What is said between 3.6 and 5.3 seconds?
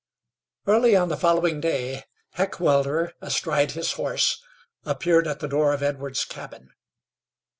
his horse, appeared